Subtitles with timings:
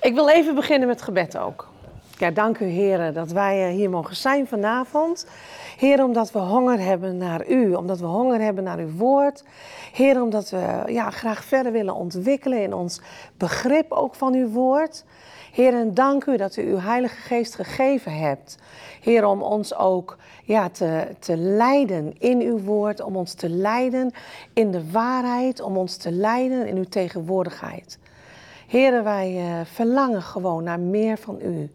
[0.00, 1.68] Ik wil even beginnen met gebed ook.
[2.18, 5.26] Ja, dank u heren dat wij eh, hier mogen zijn vanavond.
[5.76, 9.44] Heer, omdat we honger hebben naar u, omdat we honger hebben naar uw woord.
[9.92, 13.00] Heer, omdat we ja, graag verder willen ontwikkelen in ons
[13.36, 15.04] begrip ook van uw woord.
[15.52, 18.58] Heer, en dank u dat u uw Heilige Geest gegeven hebt.
[19.00, 24.12] Heer, om ons ook ja, te, te leiden in uw woord, om ons te leiden
[24.52, 27.98] in de waarheid, om ons te leiden in uw tegenwoordigheid.
[28.66, 31.70] Heer, wij uh, verlangen gewoon naar meer van u,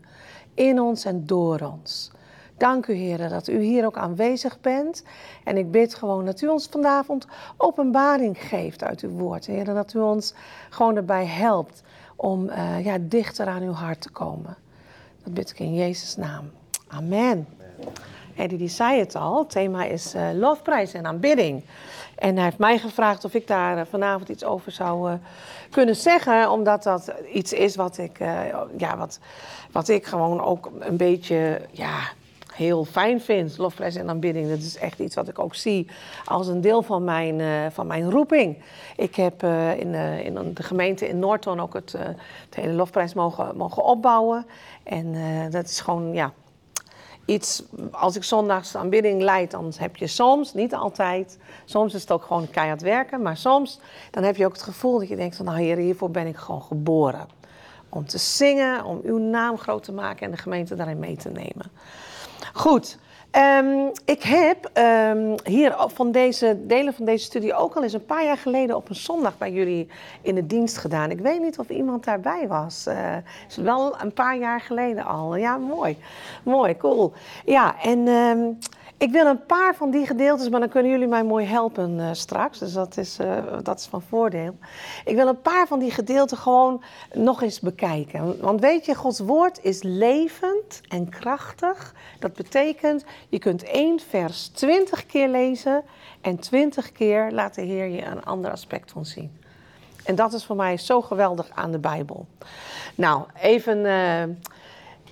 [0.53, 2.11] in ons en door ons.
[2.57, 5.03] Dank u, Heer, dat u hier ook aanwezig bent.
[5.43, 7.27] En ik bid gewoon dat u ons vanavond
[7.57, 9.45] openbaring geeft uit uw woord.
[9.45, 10.33] Heer, dat u ons
[10.69, 11.83] gewoon erbij helpt
[12.15, 14.57] om uh, ja, dichter aan uw hart te komen.
[15.23, 16.51] Dat bid ik in Jezus' naam.
[16.87, 17.47] Amen.
[18.35, 21.63] Eddie die zei het al, het thema is uh, lofprijs en aanbidding.
[22.21, 25.17] En hij heeft mij gevraagd of ik daar uh, vanavond iets over zou uh,
[25.69, 28.19] kunnen zeggen, omdat dat iets is wat ik,
[28.77, 29.19] ja, wat,
[29.71, 31.99] wat ik gewoon ook een beetje ja,
[32.53, 33.57] heel fijn vind.
[33.57, 35.87] Lofprijs en aanbidding, dat is echt iets wat ik ook zie
[36.25, 38.57] als een deel van mijn, van mijn roeping.
[38.95, 39.43] Ik heb
[39.77, 39.93] in,
[40.23, 41.91] in de gemeente in Noordton ook het,
[42.45, 44.45] het hele lofprijs mogen, mogen opbouwen.
[44.83, 45.15] En
[45.51, 46.31] dat is gewoon, ja,
[47.91, 52.23] als ik zondags aanbidding leid, dan heb je soms, niet altijd, soms is het ook
[52.23, 53.79] gewoon keihard werken, maar soms
[54.11, 56.37] dan heb je ook het gevoel dat je denkt van, nou heer, hiervoor ben ik
[56.37, 57.27] gewoon geboren.
[57.89, 61.29] Om te zingen, om uw naam groot te maken en de gemeente daarin mee te
[61.29, 61.71] nemen.
[62.53, 62.97] Goed,
[63.37, 68.05] Um, ik heb um, hier van deze delen van deze studie ook al eens een
[68.05, 69.87] paar jaar geleden op een zondag bij jullie
[70.21, 71.11] in de dienst gedaan.
[71.11, 72.85] Ik weet niet of iemand daarbij was.
[72.87, 73.15] Uh,
[73.47, 75.35] is wel een paar jaar geleden al.
[75.35, 75.97] Ja, mooi.
[76.43, 77.13] Mooi, cool.
[77.45, 78.57] Ja, en um,
[79.01, 82.09] ik wil een paar van die gedeeltes, maar dan kunnen jullie mij mooi helpen uh,
[82.11, 82.59] straks.
[82.59, 84.57] Dus dat is, uh, dat is van voordeel.
[85.05, 88.41] Ik wil een paar van die gedeelten gewoon nog eens bekijken.
[88.41, 91.93] Want weet je, Gods woord is levend en krachtig.
[92.19, 95.83] Dat betekent, je kunt één vers twintig keer lezen
[96.21, 99.39] en twintig keer laat de Heer je een ander aspect van zien.
[100.03, 102.27] En dat is voor mij zo geweldig aan de Bijbel.
[102.95, 103.77] Nou, even.
[103.77, 104.23] Uh,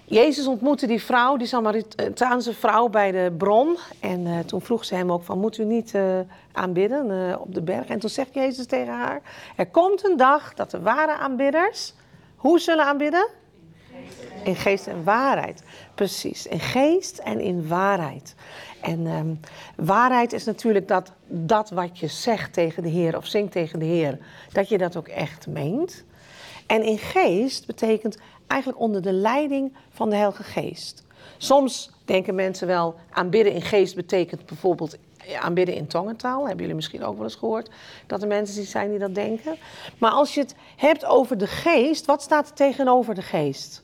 [0.09, 3.78] Jezus ontmoette die vrouw, die Samaritaanse vrouw bij de bron.
[4.00, 6.20] En uh, toen vroeg ze hem ook van, moet u niet uh,
[6.52, 7.88] aanbidden uh, op de berg?
[7.88, 9.22] En toen zegt Jezus tegen haar,
[9.56, 11.94] er komt een dag dat de ware aanbidders,
[12.36, 13.28] hoe zullen aanbidden?
[14.44, 15.64] In geest en waarheid.
[15.96, 18.36] Precies, in geest en in waarheid.
[18.81, 19.40] En um,
[19.75, 23.86] waarheid is natuurlijk dat, dat wat je zegt tegen de Heer of zingt tegen de
[23.86, 24.18] Heer,
[24.52, 26.03] dat je dat ook echt meent.
[26.68, 28.18] En in geest betekent
[28.50, 31.04] eigenlijk onder de leiding van de Heilige Geest.
[31.38, 34.98] Soms denken mensen wel, aanbidden in geest betekent bijvoorbeeld
[35.40, 36.40] aanbidden in tongentaal.
[36.40, 37.70] Hebben jullie misschien ook wel eens gehoord
[38.08, 39.56] dat er mensen zijn die dat denken.
[39.98, 43.84] Maar als je het hebt over de geest, wat staat er tegenover de geest?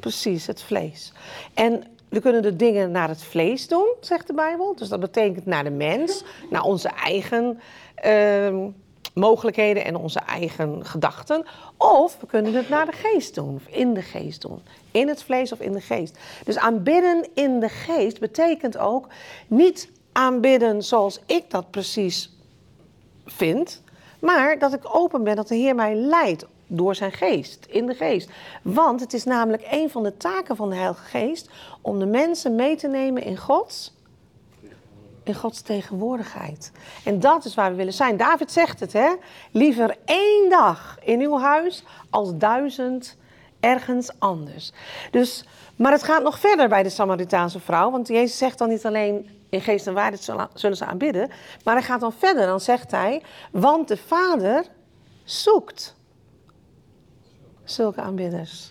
[0.00, 1.12] Precies, het vlees.
[1.54, 4.74] En we kunnen de dingen naar het vlees doen, zegt de Bijbel.
[4.76, 7.60] Dus dat betekent naar de mens, naar onze eigen
[8.04, 8.66] uh,
[9.12, 11.46] mogelijkheden en onze eigen gedachten.
[11.76, 14.62] Of we kunnen het naar de geest doen, of in de geest doen.
[14.90, 16.18] In het vlees of in de geest.
[16.44, 19.06] Dus aanbidden in de geest betekent ook
[19.46, 22.36] niet aanbidden zoals ik dat precies
[23.26, 23.82] vind,
[24.18, 27.94] maar dat ik open ben dat de Heer mij leidt door zijn geest, in de
[27.94, 28.30] geest.
[28.62, 31.48] Want het is namelijk een van de taken van de Heilige Geest
[31.80, 33.92] om de mensen mee te nemen in Gods
[35.24, 36.72] in Gods tegenwoordigheid.
[37.04, 38.16] En dat is waar we willen zijn.
[38.16, 39.12] David zegt het, hè?
[39.50, 43.16] Liever één dag in uw huis als duizend
[43.60, 44.72] ergens anders.
[45.10, 45.44] Dus,
[45.76, 47.90] maar het gaat nog verder bij de Samaritaanse vrouw.
[47.90, 51.30] Want Jezus zegt dan niet alleen in geest en waarheid zullen ze aanbidden.
[51.64, 52.46] Maar hij gaat dan verder.
[52.46, 54.64] Dan zegt hij, want de Vader
[55.24, 55.94] zoekt
[57.64, 58.70] zulke aanbidders.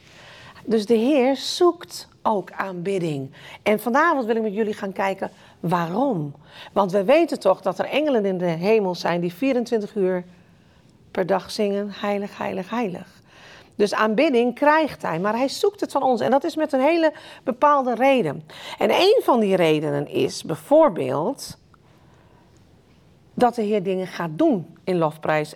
[0.66, 3.32] Dus de Heer zoekt ook aanbidding.
[3.64, 5.32] En vanavond wil ik met jullie gaan kijken
[5.62, 6.34] waarom.
[6.74, 10.24] Want we weten toch dat er engelen in de hemel zijn die 24 uur
[11.12, 13.20] per dag zingen: Heilig, heilig, heilig.
[13.76, 16.22] Dus aanbidding krijgt hij, maar hij zoekt het van ons.
[16.22, 17.14] En dat is met een hele
[17.44, 18.44] bepaalde reden.
[18.78, 21.58] En een van die redenen is bijvoorbeeld
[23.34, 25.56] dat de Heer dingen gaat doen in lofprijs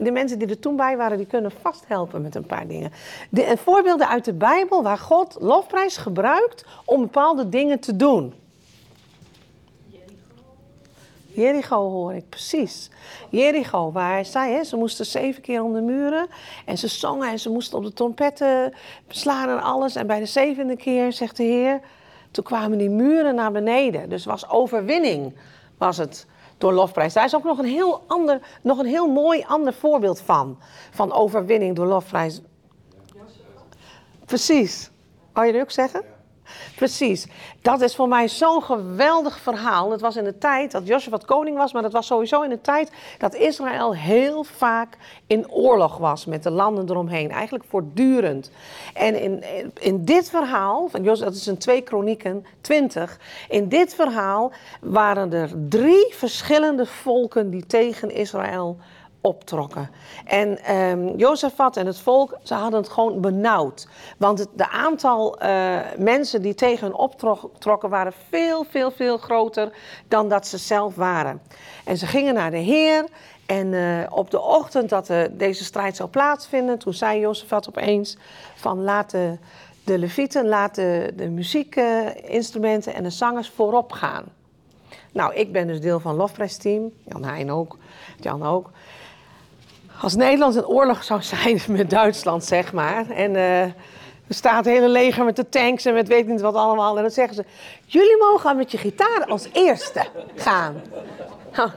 [0.00, 2.92] de mensen die er toen bij waren, die kunnen vast helpen met een paar dingen.
[3.30, 8.34] De, voorbeelden uit de Bijbel waar God lofprijs gebruikt om bepaalde dingen te doen.
[11.36, 12.90] Jericho hoor ik, precies.
[13.30, 16.26] Jericho, waar hij zei, hè, ze moesten zeven keer om de muren.
[16.64, 18.74] En ze zongen en ze moesten op de trompetten
[19.08, 19.94] slaan en alles.
[19.94, 21.80] En bij de zevende keer, zegt de Heer,
[22.30, 24.08] toen kwamen die muren naar beneden.
[24.08, 25.36] Dus was overwinning,
[25.78, 26.26] was het
[26.58, 27.12] door lofprijs.
[27.12, 30.58] Daar is ook nog een heel, ander, nog een heel mooi ander voorbeeld van.
[30.90, 32.40] Van overwinning door lofprijs.
[34.24, 34.90] Precies.
[35.32, 36.15] Wou je dat ook zeggen?
[36.76, 37.26] Precies.
[37.62, 39.90] Dat is voor mij zo'n geweldig verhaal.
[39.90, 42.60] Het was in de tijd dat Jozef koning was, maar dat was sowieso in de
[42.60, 44.96] tijd dat Israël heel vaak
[45.26, 47.30] in oorlog was met de landen eromheen.
[47.30, 48.50] Eigenlijk voortdurend.
[48.94, 49.44] En in,
[49.80, 53.18] in dit verhaal, van dat is een 2 Kronieken 20.
[53.48, 58.76] In dit verhaal waren er drie verschillende volken die tegen Israël
[59.20, 59.90] optrokken.
[60.24, 63.88] En um, Jozefat en het volk, ze hadden het gewoon benauwd.
[64.18, 69.72] Want het de aantal uh, mensen die tegen hen optrokken waren veel, veel, veel groter
[70.08, 71.42] dan dat ze zelf waren.
[71.84, 73.04] En ze gingen naar de Heer.
[73.46, 78.16] En uh, op de ochtend dat de, deze strijd zou plaatsvinden, toen zei Jozefat opeens
[78.54, 79.38] van laat de,
[79.98, 84.24] levieten, laat de, muziekinstrumenten en de zangers voorop gaan.
[85.12, 87.76] Nou, ik ben dus deel van lofprijsteam, Jan Heijn ook,
[88.20, 88.70] Jan ook.
[90.00, 93.10] Als Nederland in oorlog zou zijn met Duitsland, zeg maar.
[93.10, 93.74] En uh, er
[94.28, 96.96] staat het hele leger met de tanks en met weet niet wat allemaal.
[96.96, 97.44] En dan zeggen ze:
[97.84, 100.04] Jullie mogen met je gitaar als eerste
[100.34, 100.82] gaan.
[101.52, 101.70] Nou,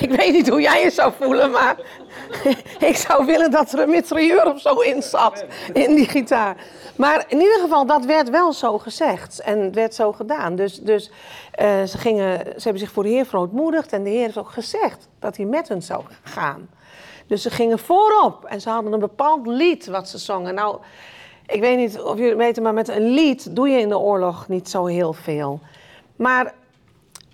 [0.00, 1.76] ik weet niet hoe jij je zou voelen, maar
[2.90, 6.56] ik zou willen dat er een mitrailleur of zo in zat in die gitaar.
[6.96, 10.56] Maar in ieder geval, dat werd wel zo gezegd en werd zo gedaan.
[10.56, 11.10] Dus, dus
[11.60, 14.50] uh, ze, gingen, ze hebben zich voor de Heer verootmoedigd en de Heer heeft ook
[14.50, 16.68] gezegd dat hij met hen zou gaan.
[17.26, 20.54] Dus ze gingen voorop en ze hadden een bepaald lied wat ze zongen.
[20.54, 20.78] Nou,
[21.46, 24.48] ik weet niet of jullie weten, maar met een lied doe je in de oorlog
[24.48, 25.60] niet zo heel veel.
[26.16, 26.54] Maar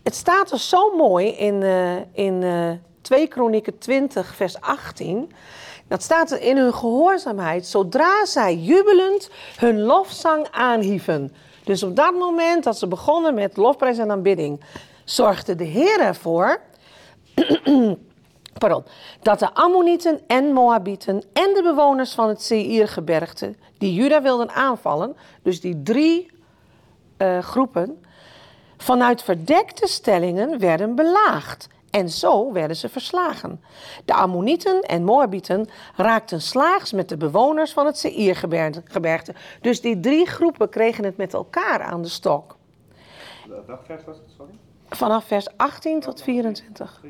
[0.02, 2.70] het staat er zo mooi in, uh, in uh,
[3.00, 5.32] 2 Kronieken 20, vers 18.
[5.88, 11.34] Dat staat er in hun gehoorzaamheid, zodra zij jubelend hun lofzang aanhieven.
[11.64, 14.60] Dus op dat moment dat ze begonnen met lofprijs en aanbidding,
[15.04, 16.60] zorgde de Heer ervoor
[18.58, 18.84] pardon,
[19.22, 25.16] dat de Ammonieten en Moabieten en de bewoners van het Seirgebergte, die Juda wilden aanvallen,
[25.42, 26.30] dus die drie
[27.18, 28.04] uh, groepen,
[28.76, 31.68] vanuit verdekte stellingen werden belaagd.
[31.90, 33.60] En zo werden ze verslagen.
[34.04, 39.34] De Ammonieten en Moabieten raakten slaags met de bewoners van het Seirgebergte.
[39.60, 42.56] Dus die drie groepen kregen het met elkaar aan de stok.
[43.66, 44.52] Welk vers was het, sorry?
[44.88, 47.00] Vanaf vers 18 tot 24.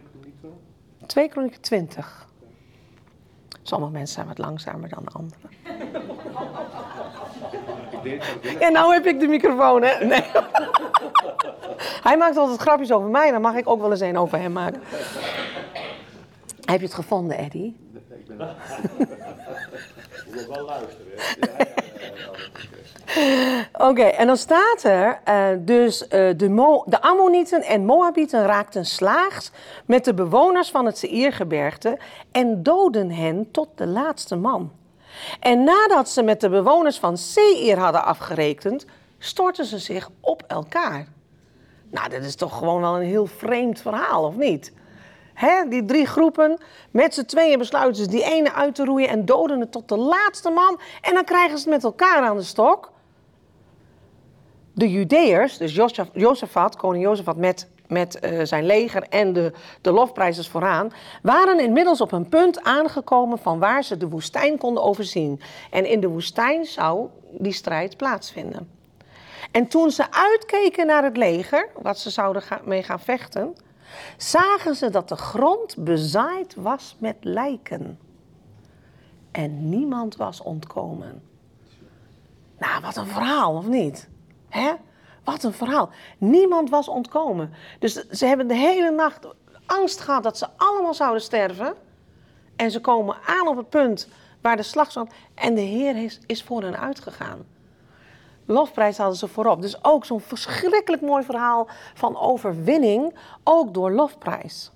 [1.11, 2.27] 2 Kronieken 20.
[3.62, 5.51] Sommige mensen zijn wat langzamer dan de anderen.
[8.61, 10.05] En nou heb ik de microfoon, hè?
[10.05, 10.25] Nee.
[12.03, 14.53] Hij maakt altijd grapjes over mij, dan mag ik ook wel eens een over hem
[14.53, 14.83] maken.
[16.65, 17.77] Heb je het gevonden, Eddie?
[18.09, 18.39] Ik ben...
[20.27, 21.69] Ik moet wel luisteren.
[23.73, 29.51] Oké, en dan staat er uh, dus uh, de, de Ammonieten en Moabieten raakten slaags
[29.87, 31.99] met de bewoners van het Seirgebergte
[32.33, 34.73] en doden hen tot de laatste man.
[35.41, 38.87] En nadat ze met de bewoners van Seir hadden afgerekend,
[39.19, 41.06] stortten ze zich op elkaar.
[41.91, 44.73] Nou, dat is toch gewoon wel een heel vreemd verhaal, of niet?
[45.35, 46.59] Hè, die drie groepen,
[46.91, 49.97] met z'n tweeën besluiten ze die ene uit te roeien en doden het tot de
[49.97, 50.81] laatste man.
[51.01, 52.91] En dan krijgen ze het met elkaar aan de stok
[54.72, 55.75] de Judeërs, dus
[56.12, 62.00] Jozefat, koning Jozefat met, met uh, zijn leger en de, de lofprijzers vooraan, waren inmiddels
[62.00, 65.40] op een punt aangekomen van waar ze de woestijn konden overzien.
[65.70, 68.70] En in de woestijn zou die strijd plaatsvinden.
[69.50, 73.55] En toen ze uitkeken naar het leger, wat ze zouden mee gaan vechten,
[74.17, 77.98] zagen ze dat de grond bezaaid was met lijken.
[79.31, 81.22] En niemand was ontkomen.
[82.58, 84.09] Nou, wat een verhaal, of niet?
[84.51, 84.73] Hè?
[85.25, 85.91] Wat een verhaal.
[86.19, 87.53] Niemand was ontkomen.
[87.79, 89.27] Dus ze hebben de hele nacht
[89.67, 91.75] angst gehad dat ze allemaal zouden sterven.
[92.57, 94.09] En ze komen aan op het punt
[94.41, 94.93] waar de slag.
[95.35, 97.47] En de Heer is, is voor hen uitgegaan.
[98.47, 99.63] Lofprijs hadden ze voorop.
[99.63, 103.15] Dus ook zo'n verschrikkelijk mooi verhaal van overwinning,
[103.45, 104.71] ook door lofprijs.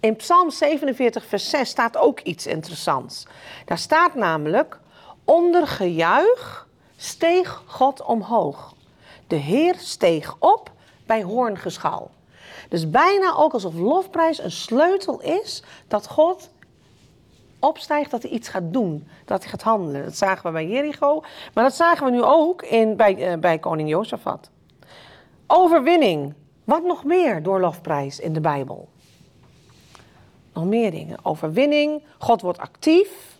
[0.00, 3.26] In Psalm 47, vers 6 staat ook iets interessants.
[3.64, 4.78] Daar staat namelijk:
[5.24, 6.65] onder gejuich
[6.96, 8.74] steeg God omhoog.
[9.26, 10.70] De Heer steeg op
[11.06, 12.10] bij hoorngeschal.
[12.68, 16.50] Dus bijna ook alsof lofprijs een sleutel is dat God
[17.58, 20.04] opstijgt, dat hij iets gaat doen, dat hij gaat handelen.
[20.04, 21.20] Dat zagen we bij Jericho,
[21.54, 24.50] maar dat zagen we nu ook in, bij, uh, bij koning Jozefat.
[25.46, 26.34] Overwinning.
[26.64, 28.88] Wat nog meer door lofprijs in de Bijbel?
[30.52, 31.18] Nog meer dingen.
[31.22, 33.35] Overwinning, God wordt actief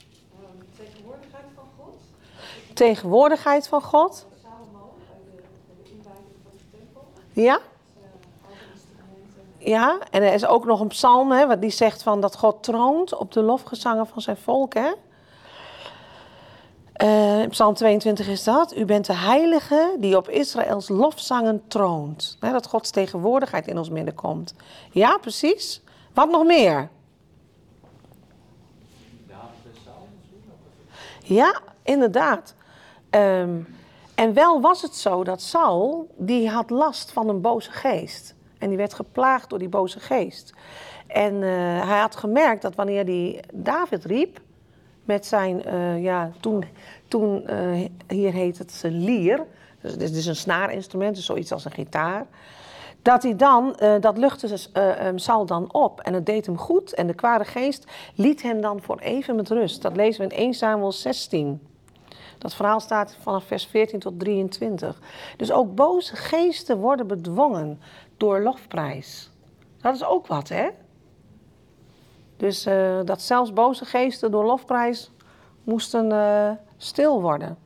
[2.76, 4.26] tegenwoordigheid van God.
[7.32, 7.60] Ja?
[9.58, 12.62] Ja, en er is ook nog een psalm hè, wat die zegt van dat God
[12.62, 14.74] troont op de lofgezangen van zijn volk.
[14.74, 14.92] Hè?
[16.92, 18.76] Eh, psalm 22 is dat.
[18.76, 22.36] U bent de heilige die op Israëls lofzangen troont.
[22.40, 24.54] Hè, dat Gods tegenwoordigheid in ons midden komt.
[24.90, 25.82] Ja, precies.
[26.12, 26.88] Wat nog meer?
[31.22, 32.54] Ja, inderdaad.
[33.16, 33.60] Ehm,
[34.14, 38.34] en wel was het zo dat Saul, die had last van een boze geest.
[38.58, 40.52] En die werd geplaagd door die boze geest.
[41.06, 41.48] En eh,
[41.88, 44.40] hij had gemerkt dat wanneer hij David riep,
[45.04, 46.64] met zijn, eh, ja, toen,
[47.08, 49.44] toen eh, hier heet het lier,
[49.80, 52.26] dus het is een snaarinstrument, dus zoiets als een gitaar.
[53.02, 56.94] Dat hij dan, dat luchtte uh, Saul dan op en het deed hem goed.
[56.94, 59.82] En de kwade geest liet hem dan voor even met rust.
[59.82, 61.60] Dat lezen we in 1 Samuel 16.
[62.38, 65.00] Dat verhaal staat vanaf vers 14 tot 23.
[65.36, 67.80] Dus ook boze geesten worden bedwongen
[68.16, 69.30] door lofprijs.
[69.80, 70.68] Dat is ook wat, hè?
[72.36, 75.10] Dus uh, dat zelfs boze geesten door lofprijs
[75.64, 77.58] moesten uh, stil worden.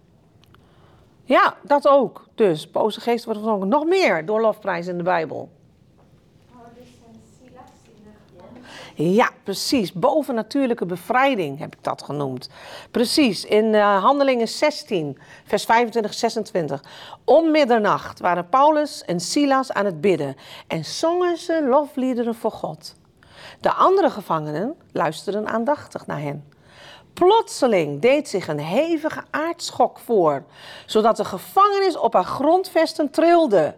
[1.25, 2.27] Ja, dat ook.
[2.35, 3.69] Dus boze geesten worden.
[3.69, 5.51] Nog meer door lofprijs in de Bijbel.
[9.03, 9.93] Ja, precies.
[9.93, 12.49] Bovennatuurlijke bevrijding heb ik dat genoemd.
[12.91, 16.85] Precies, in uh, Handelingen 16, vers 25, 26.
[17.25, 22.95] Om middernacht waren Paulus en Silas aan het bidden en zongen ze lofliederen voor God.
[23.61, 26.53] De andere gevangenen luisterden aandachtig naar hen.
[27.15, 30.45] Plotseling deed zich een hevige aardschok voor,
[30.87, 33.75] zodat de gevangenis op haar grondvesten trilde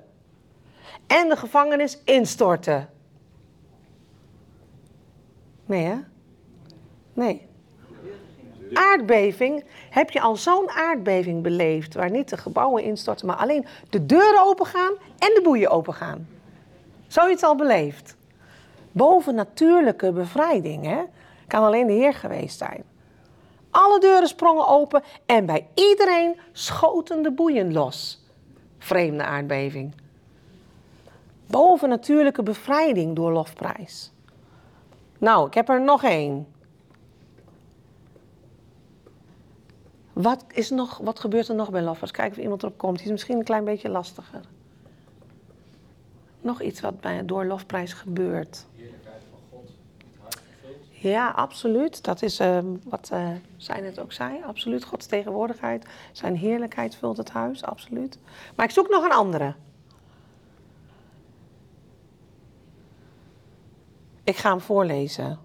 [1.07, 2.87] en de gevangenis instortte.
[5.73, 5.97] Nee, hè?
[7.13, 7.47] Nee.
[8.73, 9.65] Aardbeving.
[9.91, 14.45] Heb je al zo'n aardbeving beleefd waar niet de gebouwen instorten, maar alleen de deuren
[14.45, 16.29] opengaan en de boeien opengaan?
[17.07, 18.17] Zoiets al beleefd.
[18.93, 21.03] Bovennatuurlijke bevrijding, hè?
[21.47, 22.85] Kan alleen de Heer geweest zijn.
[23.71, 28.25] Alle deuren sprongen open en bij iedereen schoten de boeien los.
[28.79, 29.95] Vreemde aardbeving.
[31.47, 34.12] Bovennatuurlijke bevrijding door lofprijs.
[35.23, 36.47] Nou, ik heb er nog één.
[40.13, 42.11] Wat, is nog, wat gebeurt er nog bij loffers?
[42.11, 42.97] Kijken of iemand erop komt.
[42.97, 44.41] Die is misschien een klein beetje lastiger.
[46.41, 48.67] Nog iets wat bij, door lofprijs gebeurt.
[49.31, 49.71] Van God.
[50.91, 52.05] Ja, absoluut.
[52.05, 54.43] Dat is uh, wat uh, zij net ook zei.
[54.47, 54.85] Absoluut.
[54.85, 55.87] Gods tegenwoordigheid.
[56.13, 57.65] Zijn heerlijkheid vult het huis.
[57.65, 58.19] Absoluut.
[58.55, 59.55] Maar ik zoek nog een andere.
[64.25, 65.39] Ik ga hem voorlezen.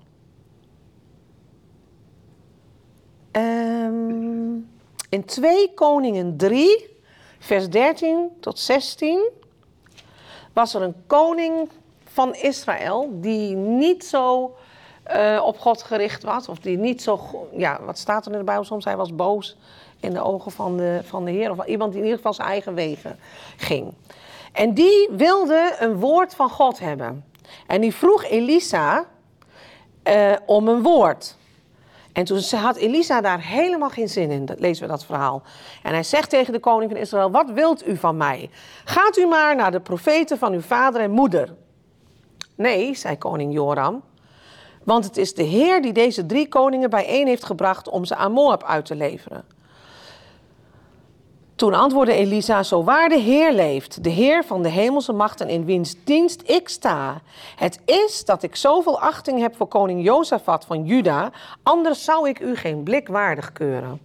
[3.31, 4.69] Um,
[5.09, 6.99] in 2 Koningen 3,
[7.39, 9.29] vers 13 tot 16,
[10.53, 11.69] was er een koning
[12.03, 14.55] van Israël die niet zo
[15.11, 16.47] uh, op God gericht was.
[16.47, 17.19] Of die niet zo,
[17.51, 18.85] ja, wat staat er in de Bijbel soms?
[18.85, 19.57] Hij was boos
[19.99, 21.51] in de ogen van de, van de Heer.
[21.51, 23.19] Of iemand die in ieder geval zijn eigen wegen
[23.57, 23.93] ging.
[24.51, 27.23] En die wilde een woord van God hebben.
[27.67, 29.05] En die vroeg Elisa
[30.03, 31.35] uh, om een woord.
[32.13, 34.45] En toen had Elisa daar helemaal geen zin in.
[34.45, 35.43] Dat lezen we dat verhaal.
[35.83, 38.49] En hij zegt tegen de koning van Israël: Wat wilt u van mij?
[38.83, 41.55] Gaat u maar naar de profeten van uw vader en moeder.
[42.55, 44.03] Nee, zei koning Joram.
[44.83, 48.31] Want het is de Heer die deze drie koningen bijeen heeft gebracht om ze aan
[48.31, 49.45] Moab uit te leveren.
[51.57, 55.65] Toen antwoordde Elisa, zo waar de Heer leeft, de Heer van de hemelse machten in
[55.65, 57.21] wiens dienst ik sta.
[57.55, 61.31] Het is dat ik zoveel achting heb voor koning Jozefat van Juda,
[61.63, 63.99] anders zou ik u geen blik waardig keuren.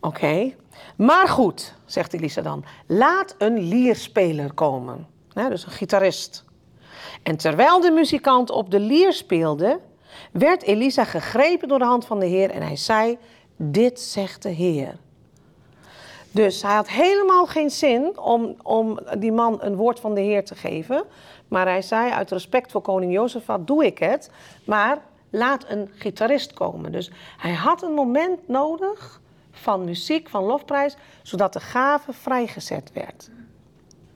[0.00, 0.54] Oké,
[0.96, 6.44] maar goed, zegt Elisa dan, laat een lierspeler komen, dus een gitarist.
[7.22, 9.80] En terwijl de muzikant op de lier speelde,
[10.32, 13.18] werd Elisa gegrepen door de hand van de Heer en hij zei,
[13.56, 14.98] dit zegt de Heer.
[16.30, 20.44] Dus hij had helemaal geen zin om, om die man een woord van de Heer
[20.44, 21.04] te geven.
[21.48, 24.30] Maar hij zei, uit respect voor koning Jozefat doe ik het.
[24.64, 24.98] Maar
[25.30, 26.92] laat een gitarist komen.
[26.92, 29.20] Dus hij had een moment nodig
[29.50, 33.30] van muziek, van lofprijs, zodat de gave vrijgezet werd.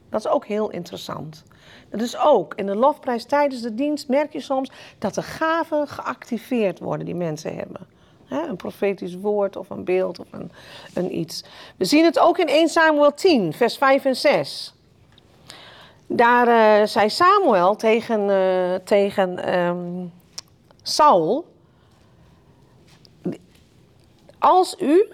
[0.09, 1.43] Dat is ook heel interessant.
[1.91, 5.89] Dat is ook in de lofprijs tijdens de dienst merk je soms dat de gaven
[5.89, 7.87] geactiveerd worden die mensen hebben.
[8.33, 10.51] Een profetisch woord of een beeld of een,
[10.95, 11.45] een iets.
[11.77, 14.75] We zien het ook in 1 Samuel 10, vers 5 en 6.
[16.07, 20.13] Daar uh, zei Samuel tegen, uh, tegen um,
[20.83, 21.47] Saul:
[24.39, 25.07] Als u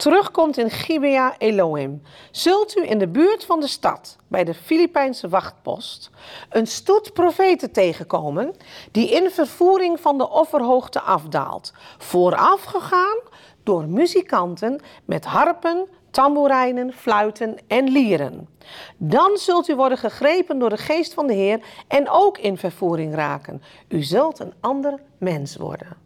[0.00, 5.28] terugkomt in Gibea Elohim, zult u in de buurt van de stad, bij de Filipijnse
[5.28, 6.10] wachtpost,
[6.48, 8.54] een stoet profeten tegenkomen
[8.90, 13.18] die in vervoering van de offerhoogte afdaalt, voorafgegaan
[13.62, 18.48] door muzikanten met harpen, tamboerijnen, fluiten en lieren.
[18.96, 23.14] Dan zult u worden gegrepen door de geest van de Heer en ook in vervoering
[23.14, 23.62] raken.
[23.88, 25.96] U zult een ander mens worden.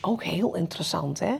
[0.00, 1.34] Ook heel interessant, hè?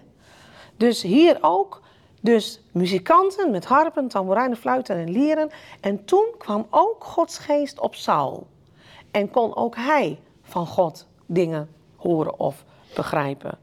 [0.82, 1.80] Dus hier ook,
[2.20, 5.50] dus muzikanten met harpen, tamboerijnen, fluiten en lieren.
[5.80, 8.46] En toen kwam ook Gods geest op Saul.
[9.10, 13.58] En kon ook hij van God dingen horen of begrijpen.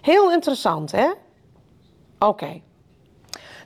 [0.00, 1.10] Heel interessant, hè?
[2.18, 2.60] Oké.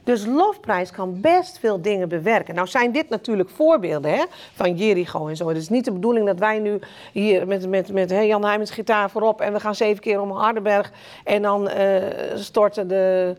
[0.04, 2.54] Dus lofprijs kan best veel dingen bewerken.
[2.54, 5.48] Nou zijn dit natuurlijk voorbeelden hè, van Jericho en zo.
[5.48, 6.78] Het is niet de bedoeling dat wij nu
[7.12, 9.40] hier met, met, met Jan Heijmens gitaar voorop...
[9.40, 10.92] en we gaan zeven keer om Hardenberg
[11.24, 12.02] en dan uh,
[12.34, 13.36] storten de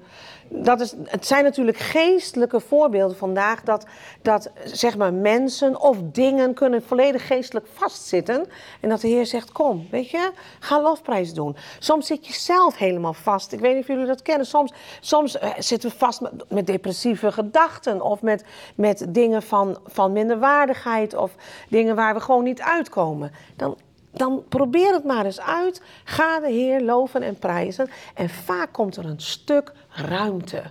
[0.54, 3.86] dat is, het zijn natuurlijk geestelijke voorbeelden vandaag dat,
[4.22, 8.48] dat zeg maar mensen of dingen kunnen volledig geestelijk vastzitten.
[8.80, 11.56] En dat de Heer zegt, kom, weet je, ga lofprijs doen.
[11.80, 13.52] Soms zit je zelf helemaal vast.
[13.52, 14.48] Ik weet niet of jullie dat kennen.
[14.48, 18.44] Soms, soms eh, zitten we vast met, met depressieve gedachten of met,
[18.76, 21.32] met dingen van, van minderwaardigheid of
[21.70, 23.32] dingen waar we gewoon niet uitkomen.
[23.56, 23.78] Dan
[24.14, 25.82] dan probeer het maar eens uit.
[26.04, 27.90] Ga de Heer loven en prijzen.
[28.14, 30.64] En vaak komt er een stuk ruimte.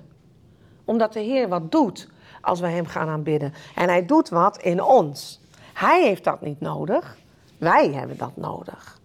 [0.85, 2.09] Omdat de Heer wat doet
[2.41, 3.55] als wij Hem gaan aanbidden.
[3.75, 5.41] En Hij doet wat in ons.
[5.75, 7.17] Hij heeft dat niet nodig.
[7.59, 8.99] Wij hebben dat nodig.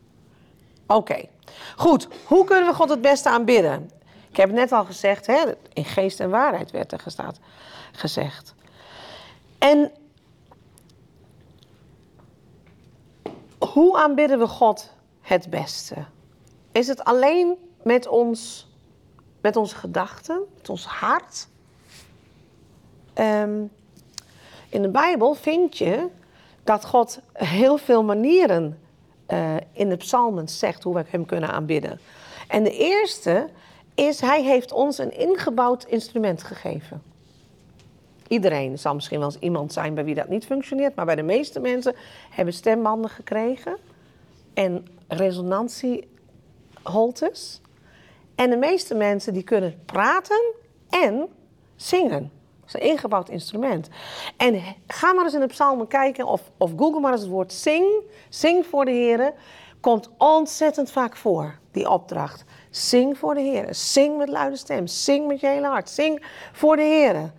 [0.88, 1.26] Oké,
[1.76, 2.08] goed.
[2.26, 3.90] Hoe kunnen we God het beste aanbidden?
[4.30, 5.44] Ik heb het net al gezegd, hè?
[5.74, 7.04] in geest en waarheid werd er
[7.92, 8.56] gezegd.
[9.58, 9.92] En
[13.58, 14.92] hoe aanbidden we God
[15.22, 15.96] het beste?
[16.72, 18.68] Is het alleen met, ons,
[19.46, 21.48] met onze gedachten, met ons hart?
[23.20, 23.72] Um,
[24.70, 26.08] in de Bijbel vind je
[26.64, 28.80] dat God heel veel manieren
[29.28, 32.00] uh, in de psalmen zegt hoe we hem kunnen aanbidden.
[32.48, 33.50] En de eerste
[33.96, 37.02] is, hij heeft ons een ingebouwd instrument gegeven.
[38.28, 41.16] Iedereen, er zal misschien wel eens iemand zijn bij wie dat niet functioneert, maar bij
[41.16, 41.96] de meeste mensen
[42.30, 43.78] hebben stembanden gekregen
[44.54, 47.60] en resonantieholtes.
[48.36, 50.54] En de meeste mensen die kunnen praten
[50.90, 51.28] en
[51.76, 52.32] zingen.
[52.60, 53.90] Dat is een ingebouwd instrument.
[54.38, 57.54] En ga maar eens in de psalmen kijken of, of google maar eens het woord
[57.54, 57.86] zing.
[58.30, 59.34] Zing voor de Heer.
[59.80, 62.44] Komt ontzettend vaak voor, die opdracht.
[62.70, 63.68] Zing voor de Heer.
[63.76, 64.88] Zing met luide stem.
[64.88, 65.90] Zing met je hele hart.
[65.90, 67.32] Zing voor de Heer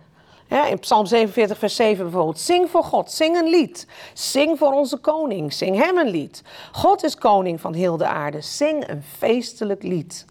[0.49, 2.39] in Psalm 47, vers 7 bijvoorbeeld.
[2.39, 3.87] Zing voor God, zing een lied.
[4.13, 6.43] Zing voor onze koning, zing hem een lied.
[6.71, 10.25] God is koning van heel de aarde, zing een feestelijk lied.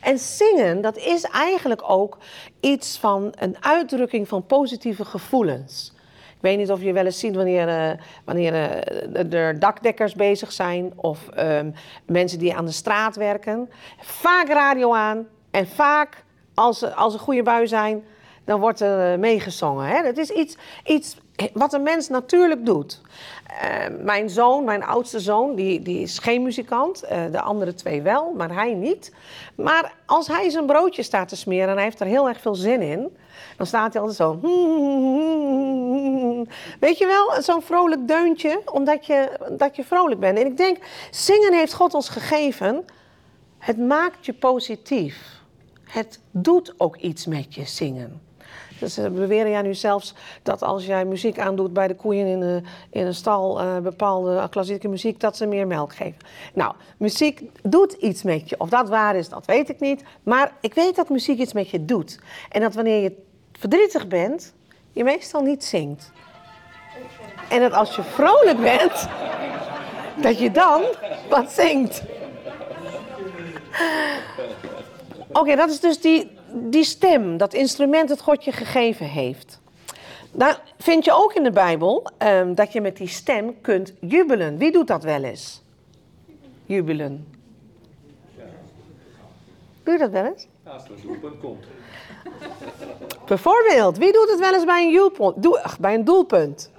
[0.00, 2.18] En zingen, dat is eigenlijk ook
[2.60, 5.92] iets van een uitdrukking van positieve gevoelens.
[6.40, 7.90] Ik weet niet of je wel eens ziet wanneer, uh,
[8.24, 11.74] wanneer uh, er dakdekkers bezig zijn of um,
[12.06, 13.70] mensen die aan de straat werken.
[13.98, 18.04] Vaak radio aan en vaak, als als een goede bui zijn,
[18.44, 19.86] dan wordt er eh, meegezongen.
[19.86, 20.02] Hè?
[20.02, 21.16] Dat is iets, iets
[21.52, 23.00] wat een mens natuurlijk doet.
[23.50, 27.04] Uh, mijn zoon, mijn oudste zoon, die, die is geen muzikant.
[27.04, 29.12] Uh, de andere twee wel, maar hij niet.
[29.54, 32.54] Maar als hij zijn broodje staat te smeren en hij heeft er heel erg veel
[32.54, 33.16] zin in...
[33.56, 34.38] dan staat hij altijd zo...
[36.80, 40.38] Weet je wel, zo'n vrolijk deuntje, omdat je, dat je vrolijk bent.
[40.38, 40.78] En ik denk,
[41.10, 42.84] zingen heeft God ons gegeven.
[43.58, 45.40] Het maakt je positief.
[45.84, 48.29] Het doet ook iets met je zingen.
[48.80, 52.40] Dus ze beweren ja nu zelfs dat als jij muziek aandoet bij de koeien in,
[52.40, 56.18] de, in een stal, uh, bepaalde klassieke muziek, dat ze meer melk geven.
[56.54, 58.54] Nou, muziek doet iets met je.
[58.58, 60.04] Of dat waar is, dat weet ik niet.
[60.22, 62.18] Maar ik weet dat muziek iets met je doet.
[62.48, 63.16] En dat wanneer je
[63.52, 64.54] verdrietig bent,
[64.92, 66.10] je meestal niet zingt.
[67.48, 69.08] En dat als je vrolijk bent,
[70.22, 70.82] dat je dan
[71.28, 72.02] wat zingt.
[75.32, 79.60] Oké, dat is dus die, die stem, dat instrument dat God je gegeven heeft.
[80.32, 84.56] Dan vind je ook in de Bijbel um, dat je met die stem kunt jubelen.
[84.56, 85.62] Wie doet dat wel eens?
[86.66, 87.26] Jubelen.
[89.82, 90.46] Doe je dat wel eens?
[90.64, 91.64] Als er een doelpunt komt.
[93.26, 95.42] Bijvoorbeeld, wie doet het wel eens bij een, doelpunt?
[95.42, 96.70] Doe, ach, bij een doelpunt?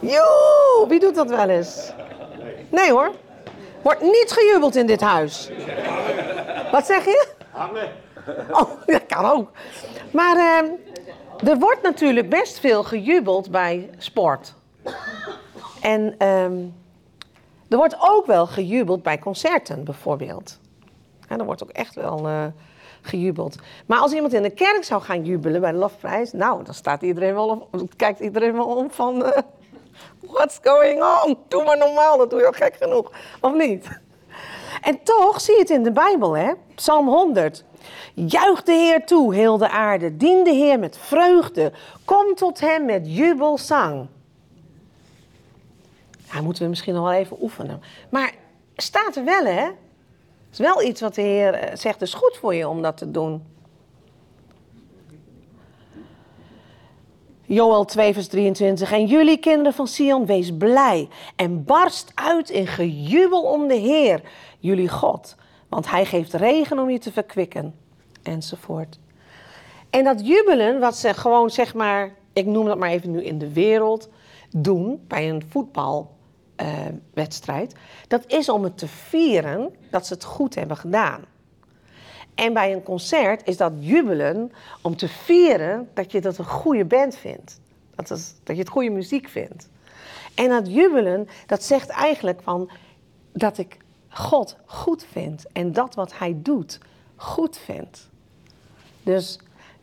[0.00, 1.92] Joe, wie doet dat wel eens?
[2.68, 3.10] Nee hoor.
[3.82, 5.50] Wordt niet gejubeld in dit huis.
[6.70, 7.28] Wat zeg je?
[7.50, 7.88] Hangen.
[8.60, 9.50] Oh, dat kan ook.
[10.12, 14.54] Maar uh, er wordt natuurlijk best veel gejubeld bij sport.
[15.80, 16.44] En uh,
[17.68, 20.58] er wordt ook wel gejubeld bij concerten, bijvoorbeeld.
[21.26, 22.44] Hè, er wordt ook echt wel eh,
[23.02, 23.56] gejubeld.
[23.86, 27.02] Maar als iemand in de kerk zou gaan jubelen bij de lofprijs, nou, dan staat
[27.02, 29.42] iedereen wel kijkt iedereen wel om van, eh,
[30.20, 31.38] what's going on?
[31.48, 34.00] Doe maar normaal, dat doe je al gek genoeg, of niet?
[34.82, 36.52] En toch zie je het in de Bijbel, hè?
[36.74, 37.64] Psalm 100.
[38.14, 40.16] Juich de Heer toe, heel de aarde.
[40.16, 41.72] Dien de Heer met vreugde.
[42.04, 44.06] Kom tot hem met jubelzang.
[46.32, 47.82] Ja, moeten we misschien nog wel even oefenen.
[48.10, 48.32] Maar
[48.76, 49.64] staat er wel, hè?
[49.64, 52.82] Het is wel iets wat de Heer eh, zegt, het is goed voor je om
[52.82, 53.42] dat te doen.
[57.42, 58.92] Joel 2, vers 23.
[58.92, 64.20] En jullie kinderen van Sion, wees blij en barst uit in gejubel om de Heer,
[64.58, 65.36] jullie God.
[65.72, 67.74] Want hij geeft regen om je te verkwikken.
[68.22, 68.98] Enzovoort.
[69.90, 73.38] En dat jubelen, wat ze gewoon zeg maar, ik noem dat maar even nu in
[73.38, 74.08] de wereld,
[74.50, 77.74] doen bij een voetbalwedstrijd,
[78.08, 81.24] dat is om het te vieren dat ze het goed hebben gedaan.
[82.34, 86.84] En bij een concert is dat jubelen om te vieren dat je dat een goede
[86.84, 87.60] band vindt.
[87.94, 88.08] Dat,
[88.42, 89.68] dat je het goede muziek vindt.
[90.34, 92.70] En dat jubelen, dat zegt eigenlijk van
[93.32, 93.76] dat ik
[94.12, 96.78] God goed vind en dat wat Hij doet
[97.16, 98.08] goed vind.
[99.02, 99.38] Dus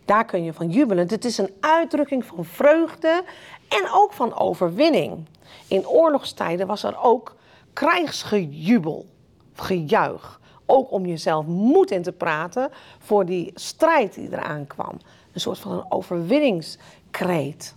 [0.06, 1.08] daar kun je van jubelen.
[1.08, 3.24] Het is een uitdrukking van vreugde
[3.68, 5.26] en ook van overwinning.
[5.68, 7.36] In oorlogstijden was er ook
[7.74, 9.06] krijgsgejubel,
[9.54, 10.39] gejuich.
[10.65, 14.98] Ook om jezelf moed in te praten voor die strijd die eraan kwam.
[15.34, 17.76] Een soort van een overwinningskreet.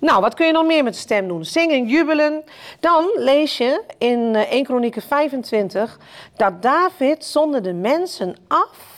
[0.00, 1.44] Nou, wat kun je nog meer met de stem doen?
[1.44, 2.44] Zingen, jubelen.
[2.80, 5.98] Dan lees je in 1 eh, Kronieken 25
[6.36, 8.94] dat David zonder de mensen af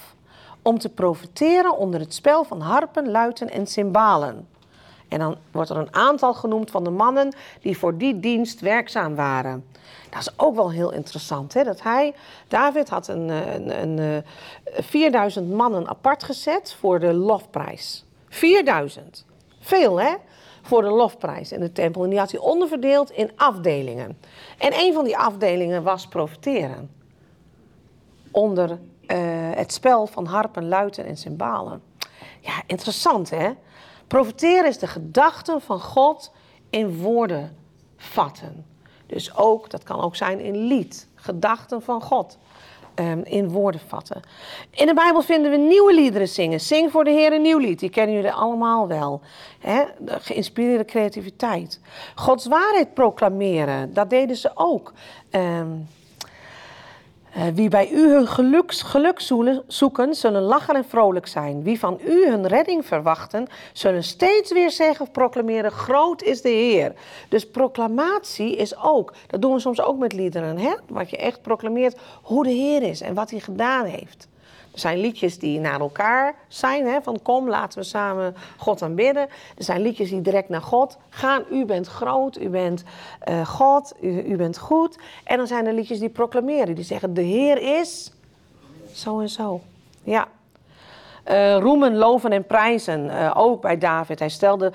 [0.62, 4.48] om te profiteren onder het spel van harpen, luiten en cymbalen.
[5.08, 9.14] En dan wordt er een aantal genoemd van de mannen die voor die dienst werkzaam
[9.14, 9.64] waren.
[10.10, 11.54] Dat is ook wel heel interessant.
[11.54, 11.64] Hè?
[11.64, 12.14] Dat hij,
[12.48, 14.24] David had een, eh, een, een,
[14.64, 18.04] 4000 eh, mannen apart gezet voor de lofprijs.
[18.28, 19.24] 4000.
[19.60, 20.14] Veel hè?
[20.68, 22.04] Voor de lofprijs in de tempel.
[22.04, 24.18] En die had hij onderverdeeld in afdelingen.
[24.58, 26.90] En een van die afdelingen was profiteren.
[28.30, 28.78] Onder uh,
[29.54, 31.82] het spel van harpen, luiten en cymbalen.
[32.40, 33.50] Ja, interessant hè?
[34.06, 36.32] Profiteren is de gedachten van God
[36.70, 37.56] in woorden
[37.96, 38.66] vatten.
[39.06, 42.38] Dus ook, dat kan ook zijn in lied, gedachten van God.
[43.00, 44.22] Um, in woorden vatten.
[44.70, 46.60] In de Bijbel vinden we nieuwe liederen zingen.
[46.60, 47.78] Zing voor de Heer een nieuw lied.
[47.78, 49.20] Die kennen jullie allemaal wel.
[49.98, 51.80] De geïnspireerde creativiteit.
[52.14, 53.94] Gods waarheid proclameren.
[53.94, 54.92] Dat deden ze ook.
[55.30, 55.60] Uh,
[57.54, 59.20] wie bij u hun geluk
[59.66, 61.62] zoeken, zullen lachen en vrolijk zijn.
[61.62, 66.48] Wie van u hun redding verwachten, zullen steeds weer zeggen of proclameren: Groot is de
[66.48, 66.92] Heer.
[67.28, 70.74] Dus proclamatie is ook, dat doen we soms ook met liederen, hè?
[70.88, 74.28] wat je echt proclameert hoe de Heer is en wat hij gedaan heeft.
[74.78, 79.28] Zijn liedjes die naar elkaar zijn, hè, van kom, laten we samen God aanbidden.
[79.56, 81.44] Er zijn liedjes die direct naar God gaan.
[81.50, 82.84] U bent groot, u bent
[83.28, 84.98] uh, God, u, u bent goed.
[85.24, 88.12] En dan zijn er liedjes die proclameren, die zeggen de Heer is
[88.92, 89.60] zo en zo.
[90.02, 90.28] Ja.
[91.30, 94.18] Uh, roemen, loven en prijzen, uh, ook bij David.
[94.18, 94.72] Hij stelde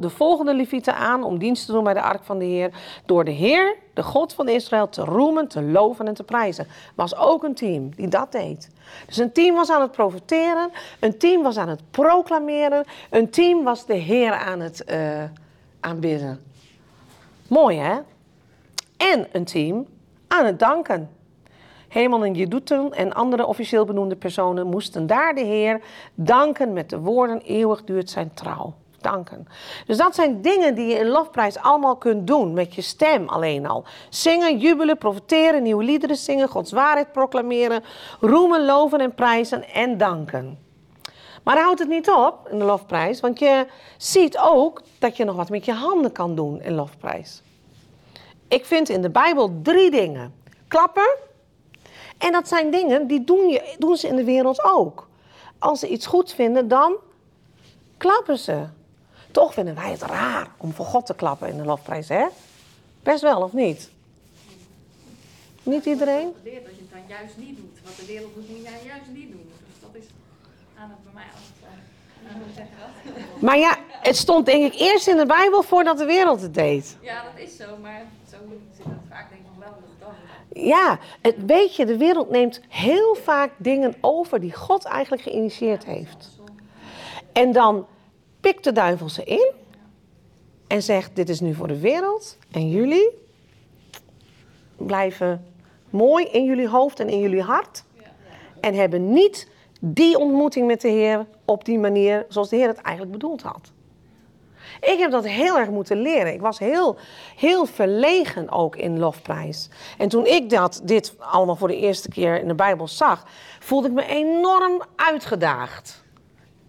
[0.00, 2.70] de volgende levieten aan om dienst te doen bij de ark van de Heer.
[3.06, 6.66] Door de Heer, de God van Israël, te roemen, te loven en te prijzen.
[6.94, 8.70] Was ook een team die dat deed.
[9.06, 13.64] Dus een team was aan het profiteren, een team was aan het proclameren, een team
[13.64, 15.22] was de Heer aan het uh,
[15.80, 16.44] aanbidden.
[17.48, 17.98] Mooi hè?
[18.96, 19.86] En een team
[20.28, 21.10] aan het danken.
[21.94, 25.80] Heman en Jeduthun en andere officieel benoemde personen moesten daar de Heer
[26.14, 28.74] danken met de woorden: eeuwig duurt zijn trouw.
[29.00, 29.48] Danken.
[29.86, 33.66] Dus dat zijn dingen die je in lofprijs allemaal kunt doen met je stem alleen
[33.66, 33.84] al.
[34.08, 37.82] Zingen, jubelen, profiteren, nieuwe liederen zingen, Gods waarheid proclameren,
[38.20, 40.58] roemen, loven en prijzen en danken.
[41.42, 45.36] Maar houdt het niet op in de lofprijs, want je ziet ook dat je nog
[45.36, 47.42] wat met je handen kan doen in lofprijs.
[48.48, 50.34] Ik vind in de Bijbel drie dingen:
[50.68, 51.16] klappen,
[52.24, 55.08] en dat zijn dingen die doen, je, doen ze in de wereld ook.
[55.58, 56.96] Als ze iets goeds vinden, dan
[57.96, 58.66] klappen ze.
[59.30, 62.26] Toch vinden wij het raar om voor God te klappen in de lofprijs, hè?
[63.02, 63.90] Best wel, of niet?
[65.62, 66.32] Niet iedereen?
[66.42, 67.78] Dat je het dan juist niet doet.
[67.84, 69.50] Wat de wereld moet jij juist niet doen.
[69.66, 70.08] Dus dat is
[70.78, 71.44] aan het bij mij altijd.
[73.14, 73.42] Dat?
[73.42, 76.96] Maar ja, het stond denk ik eerst in de Bijbel voordat de wereld het deed.
[77.00, 78.36] Ja, dat is zo, maar zo
[78.76, 80.28] zit het vaak denk ik nog wel in de gedachten.
[80.54, 85.84] Ja, het, weet je, de wereld neemt heel vaak dingen over die God eigenlijk geïnitieerd
[85.84, 86.38] heeft.
[87.32, 87.86] En dan
[88.40, 89.52] pikt de duivel ze in
[90.66, 93.10] en zegt: Dit is nu voor de wereld en jullie
[94.76, 95.46] blijven
[95.90, 97.84] mooi in jullie hoofd en in jullie hart.
[98.60, 99.48] en hebben niet
[99.80, 103.72] die ontmoeting met de Heer op die manier zoals de Heer het eigenlijk bedoeld had.
[104.80, 106.32] Ik heb dat heel erg moeten leren.
[106.32, 106.96] Ik was heel,
[107.36, 109.68] heel verlegen ook in lofprijs.
[109.98, 113.26] En toen ik dat, dit allemaal voor de eerste keer in de Bijbel zag,
[113.60, 116.04] voelde ik me enorm uitgedaagd.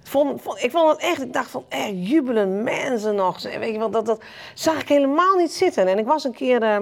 [0.07, 3.41] Vond, ik vond het echt, ik dacht van, eh, jubelen mensen nog.
[3.41, 5.87] Weet je wel, dat, dat zag ik helemaal niet zitten.
[5.87, 6.77] En ik was een keer, uh,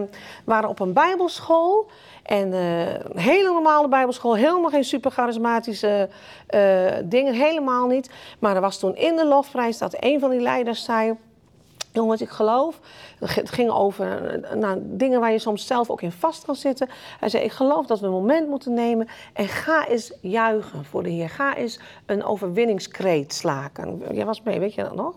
[0.46, 1.90] waren op een bijbelschool.
[2.24, 6.10] En uh, een hele normale bijbelschool, helemaal geen super charismatische
[6.56, 8.10] uh, dingen, helemaal niet.
[8.40, 11.18] Maar er was toen in de lofprijs dat een van die leiders zei...
[11.92, 12.80] Jongens, ik geloof,
[13.20, 16.90] het ging over nou, dingen waar je soms zelf ook in vast kan zitten.
[17.20, 21.04] Hij zei, ik geloof dat we een moment moeten nemen en ga eens juichen voor
[21.04, 21.30] de Heer.
[21.30, 24.02] Ga eens een overwinningskreet slaken.
[24.12, 25.16] Jij was mee, weet je dat nog?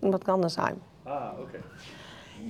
[0.00, 0.10] Nee.
[0.10, 0.82] Dat kan er zijn.
[1.02, 1.58] Ah, oké.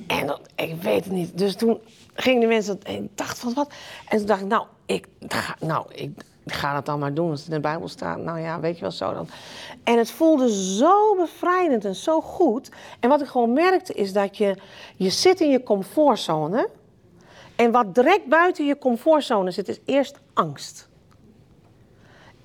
[0.06, 1.38] En dat, ik weet het niet.
[1.38, 1.80] Dus toen
[2.16, 3.72] gingen de mensen, en dacht van wat?
[4.08, 6.10] En toen dacht ik, nou, ik ga, nou, ik
[6.46, 8.18] ga dat dan maar doen als het in de Bijbel staat.
[8.18, 9.28] Nou ja, weet je wel zo dan.
[9.84, 12.70] En het voelde zo bevrijdend en zo goed.
[13.00, 14.56] En wat ik gewoon merkte is dat je,
[14.96, 16.68] je zit in je comfortzone.
[17.56, 20.88] En wat direct buiten je comfortzone zit, is eerst angst.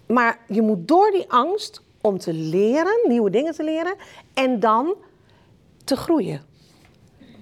[0.08, 3.96] Maar je moet door die angst om te leren, nieuwe dingen te leren,
[4.34, 4.96] en dan
[5.84, 6.51] te groeien.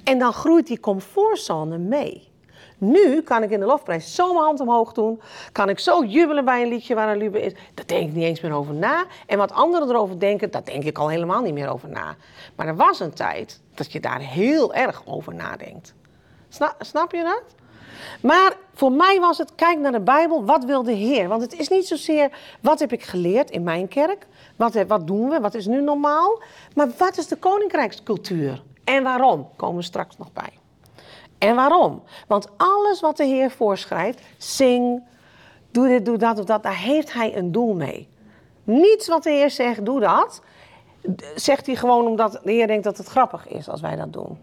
[0.09, 2.27] En dan groeit die comfortzone mee.
[2.77, 5.21] Nu kan ik in de lofprijs zo mijn hand omhoog doen.
[5.51, 7.53] Kan ik zo jubelen bij een liedje waar een lube is.
[7.73, 9.05] Daar denk ik niet eens meer over na.
[9.25, 12.15] En wat anderen erover denken, daar denk ik al helemaal niet meer over na.
[12.55, 15.93] Maar er was een tijd dat je daar heel erg over nadenkt.
[16.79, 17.43] Snap, je dat?
[18.21, 21.27] Maar voor mij was het, kijk naar de Bijbel, wat wil de Heer?
[21.27, 24.27] Want het is niet zozeer, wat heb ik geleerd in mijn kerk?
[24.55, 25.39] Wat, wat doen we?
[25.39, 26.41] Wat is nu normaal?
[26.75, 28.61] Maar wat is de koninkrijkscultuur?
[28.89, 29.49] En waarom?
[29.55, 30.53] Komen we straks nog bij.
[31.37, 32.03] En waarom?
[32.27, 35.03] Want alles wat de Heer voorschrijft, zing,
[35.71, 38.09] doe dit, doe dat of dat, daar heeft hij een doel mee.
[38.63, 40.41] Niets wat de Heer zegt, doe dat,
[41.35, 44.39] zegt hij gewoon omdat de Heer denkt dat het grappig is als wij dat doen.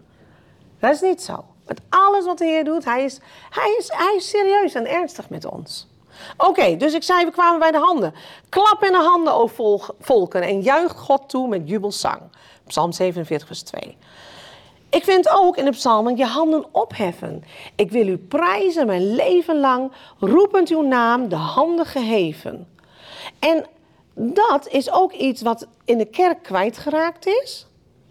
[0.79, 1.45] Dat is niet zo.
[1.65, 5.29] Met alles wat de Heer doet, hij is, hij is, hij is serieus en ernstig
[5.29, 5.87] met ons.
[6.37, 8.13] Oké, dus ik zei, we kwamen bij de handen.
[8.49, 9.49] Klap in de handen, o
[9.99, 12.21] volken, en juicht God toe met jubelzang.
[12.67, 13.97] Psalm 47, vers 2.
[14.97, 17.43] Ik vind ook in de psalmen je handen opheffen.
[17.75, 22.67] Ik wil u prijzen mijn leven lang, roepend uw naam, de handen geheven.
[23.39, 23.65] En
[24.13, 27.67] dat is ook iets wat in de kerk kwijtgeraakt is.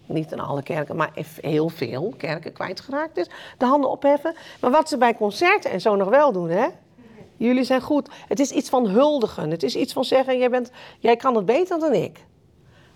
[0.07, 3.31] Niet in alle kerken, maar heel veel kerken kwijtgeraakt is.
[3.59, 4.35] De handen opheffen.
[4.61, 6.67] Maar wat ze bij concerten en zo nog wel doen, hè?
[7.37, 8.09] Jullie zijn goed.
[8.29, 9.51] Het is iets van huldigen.
[9.51, 12.25] Het is iets van zeggen, jij, bent, jij kan het beter dan ik.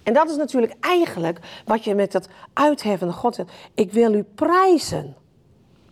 [0.02, 3.52] En dat is natuurlijk eigenlijk wat je met dat uitheffende God zegt.
[3.74, 5.14] Ik wil u prijzen.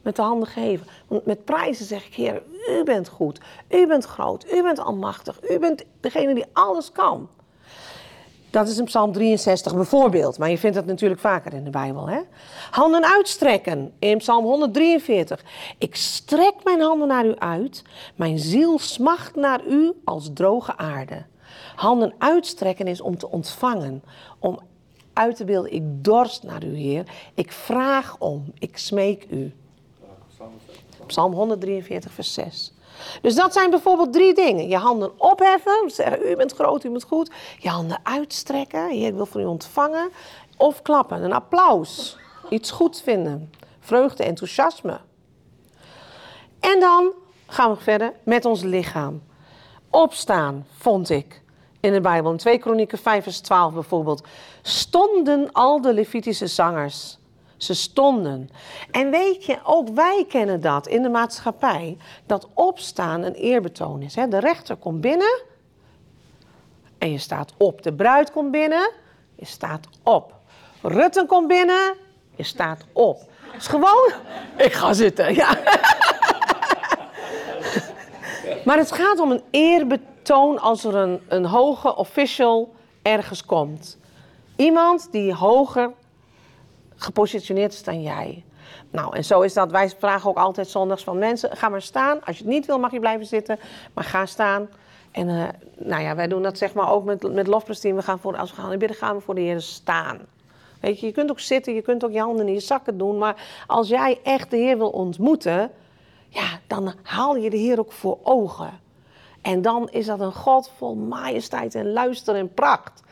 [0.02, 0.86] Met de handen geven.
[1.08, 3.40] Want met prijzen zeg ik, Heer, u bent goed.
[3.68, 4.52] U bent groot.
[4.52, 5.50] U bent almachtig.
[5.50, 7.28] U bent degene die alles kan.
[8.50, 10.38] Dat is in Psalm 63 bijvoorbeeld.
[10.38, 12.08] Maar je vindt dat natuurlijk vaker in de Bijbel.
[12.08, 12.20] Hè?
[12.70, 15.44] Handen uitstrekken in Psalm 143.
[15.78, 17.82] Ik strek mijn handen naar u uit.
[18.14, 21.24] Mijn ziel smacht naar u als droge aarde.
[21.78, 24.02] Handen uitstrekken is om te ontvangen,
[24.38, 24.58] om
[25.12, 27.04] uit te beelden, ik dorst naar u, Heer.
[27.34, 29.52] Ik vraag om, ik smeek u.
[31.06, 32.72] Psalm 143, vers 6.
[33.22, 34.68] Dus dat zijn bijvoorbeeld drie dingen.
[34.68, 37.30] Je handen opheffen, zeggen u bent groot, u bent goed.
[37.58, 40.10] Je handen uitstrekken, Heer, ik wil van u ontvangen.
[40.56, 45.00] Of klappen, een applaus, iets goeds vinden, vreugde, enthousiasme.
[46.60, 47.12] En dan
[47.46, 49.22] gaan we verder met ons lichaam.
[49.90, 51.46] Opstaan, vond ik
[51.80, 52.30] in de Bijbel.
[52.30, 54.26] In 2 Kronieken 5 vers 12 bijvoorbeeld.
[54.62, 57.18] Stonden al de Levitische zangers.
[57.56, 58.50] Ze stonden.
[58.90, 61.96] En weet je, ook wij kennen dat in de maatschappij.
[62.26, 64.14] Dat opstaan een eerbetoon is.
[64.14, 65.42] De rechter komt binnen.
[66.98, 67.82] En je staat op.
[67.82, 68.90] De bruid komt binnen.
[69.34, 70.34] Je staat op.
[70.82, 71.94] Rutten komt binnen.
[72.36, 73.20] Je staat op.
[73.40, 74.12] Het is gewoon...
[74.66, 75.58] Ik ga zitten, ja.
[78.68, 83.98] Maar het gaat om een eerbetoon als er een, een hoge official ergens komt.
[84.56, 85.92] Iemand die hoger
[86.96, 88.44] gepositioneerd is dan jij.
[88.90, 89.70] Nou, en zo is dat.
[89.70, 92.24] Wij vragen ook altijd zondags van mensen: ga maar staan.
[92.24, 93.58] Als je het niet wil, mag je blijven zitten.
[93.94, 94.68] Maar ga staan.
[95.10, 97.46] En uh, nou ja, wij doen dat zeg maar ook met, met.
[97.82, 100.18] We gaan voor, als we gaan bidden, gaan we voor de Heer staan.
[100.80, 103.18] Weet je, je kunt ook zitten, je kunt ook je handen in je zakken doen.
[103.18, 105.70] Maar als jij echt de Heer wil ontmoeten,
[106.28, 108.80] ja, dan haal je de Heer ook voor ogen.
[109.42, 113.02] En dan is dat een God vol majesteit en luister en pracht.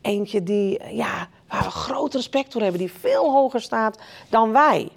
[0.00, 4.90] Eentje die, ja, waar we groot respect voor hebben, die veel hoger staat dan wij.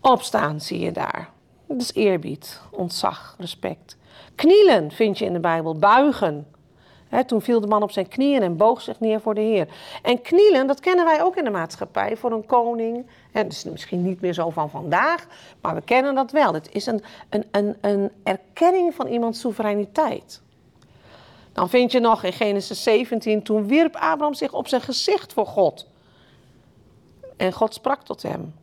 [0.00, 1.30] Opstaan zie je daar.
[1.66, 3.96] Dat is eerbied, ontzag, respect.
[4.34, 6.46] Knielen vind je in de Bijbel, buigen.
[7.22, 9.68] Toen viel de man op zijn knieën en boog zich neer voor de Heer.
[10.02, 13.06] En knielen, dat kennen wij ook in de maatschappij voor een koning.
[13.32, 15.26] Het is misschien niet meer zo van vandaag,
[15.60, 16.54] maar we kennen dat wel.
[16.54, 20.42] Het is een, een, een, een erkenning van iemands soevereiniteit.
[21.52, 25.46] Dan vind je nog in Genesis 17, toen wierp Abraham zich op zijn gezicht voor
[25.46, 25.86] God.
[27.36, 28.54] En God sprak tot hem.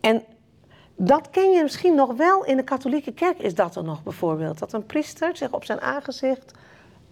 [0.00, 0.24] En
[0.96, 4.58] dat ken je misschien nog wel in de katholieke kerk, is dat er nog bijvoorbeeld.
[4.58, 6.52] Dat een priester zich op zijn aangezicht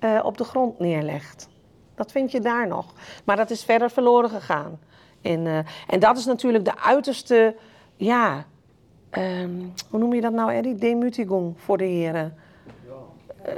[0.01, 1.49] uh, op de grond neerlegt.
[1.95, 2.93] Dat vind je daar nog.
[3.25, 4.79] Maar dat is verder verloren gegaan.
[5.21, 7.57] In, uh, en dat is natuurlijk de uiterste,
[7.97, 8.45] ja,
[9.11, 10.75] um, hoe noem je dat nou, Eddie?
[10.75, 12.37] Demutigung voor de heren.
[13.47, 13.53] Uh,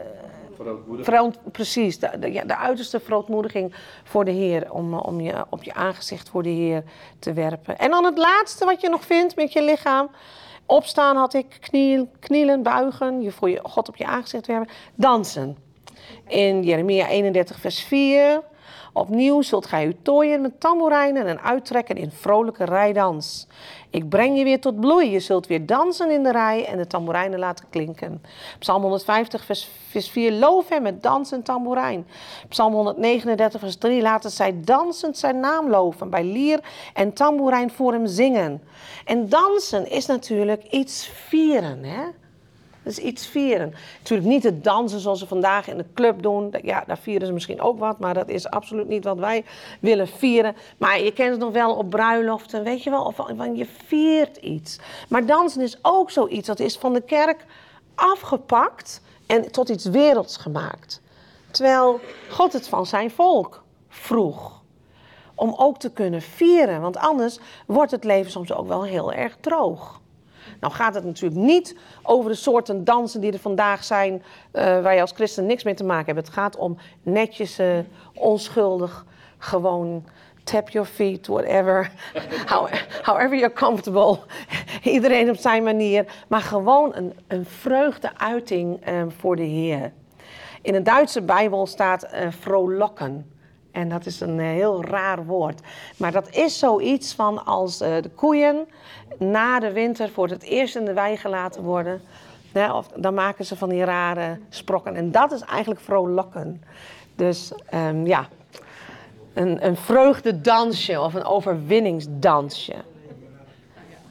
[1.00, 3.74] Veroont, precies, de, de, ja, de, uiterste verootmoediging
[4.04, 4.72] voor de Heer.
[4.72, 6.82] Om, om je op je aangezicht voor de Heer
[7.18, 7.78] te werpen.
[7.78, 10.10] En dan het laatste wat je nog vindt met je lichaam.
[10.66, 14.74] Opstaan had ik, kniel, knielen, buigen, je voor je God op je aangezicht werpen.
[14.94, 15.67] Dansen.
[16.26, 18.42] In Jeremia 31, vers 4.
[18.92, 23.46] Opnieuw zult gij u tooien met tamboerijnen en uittrekken in vrolijke rijdans.
[23.90, 25.10] Ik breng je weer tot bloei.
[25.10, 28.22] Je zult weer dansen in de rij en de tamboerijnen laten klinken.
[28.58, 30.32] Psalm 150, vers, 4.
[30.32, 32.06] Loof hem met dans en tamboerijn.
[32.48, 34.02] Psalm 139, vers 3.
[34.02, 36.10] Laten zij dansend zijn naam loven.
[36.10, 36.60] Bij lier
[36.94, 38.62] en tamboerijn voor hem zingen.
[39.04, 42.02] En dansen is natuurlijk iets vieren, hè?
[42.88, 43.74] Is iets vieren.
[43.98, 46.54] Natuurlijk niet het dansen zoals ze vandaag in de club doen.
[46.62, 49.44] Ja, daar vieren ze misschien ook wat, maar dat is absoluut niet wat wij
[49.80, 50.56] willen vieren.
[50.78, 53.16] Maar je kent het nog wel op bruiloften, weet je wel, of
[53.54, 54.78] je viert iets.
[55.08, 57.44] Maar dansen is ook zoiets, dat is van de kerk
[57.94, 61.00] afgepakt en tot iets werelds gemaakt.
[61.50, 64.62] Terwijl God het van zijn volk vroeg.
[65.34, 69.36] Om ook te kunnen vieren, want anders wordt het leven soms ook wel heel erg
[69.40, 70.00] droog.
[70.60, 74.94] Nou gaat het natuurlijk niet over de soorten dansen die er vandaag zijn, uh, waar
[74.94, 76.26] je als christen niks mee te maken hebt.
[76.26, 77.78] Het gaat om netjes, uh,
[78.14, 79.06] onschuldig,
[79.38, 80.04] gewoon
[80.44, 81.90] tap your feet, whatever.
[83.02, 84.18] however you're comfortable.
[84.82, 86.04] Iedereen op zijn manier.
[86.28, 89.92] Maar gewoon een, een vreugdeuiting uh, voor de Heer.
[90.62, 93.08] In een Duitse Bijbel staat uh.
[93.70, 95.60] En dat is een heel raar woord.
[95.96, 98.68] Maar dat is zoiets van als uh, de koeien
[99.18, 102.00] na de winter voor het eerst in de wei gelaten worden.
[102.52, 104.94] Hè, of, dan maken ze van die rare sprokken.
[104.94, 106.62] En dat is eigenlijk vrolijken.
[107.14, 108.28] Dus um, ja,
[109.34, 112.74] een, een vreugdedansje of een overwinningsdansje.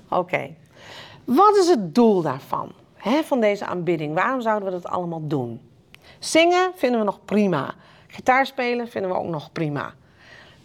[0.09, 0.55] Oké.
[1.23, 2.71] Wat is het doel daarvan?
[3.23, 4.13] Van deze aanbidding?
[4.13, 5.61] Waarom zouden we dat allemaal doen?
[6.19, 7.73] Zingen vinden we nog prima.
[8.17, 9.93] Gitaar spelen vinden we ook nog prima.